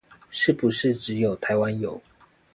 [0.31, 2.01] 是不是只有台灣有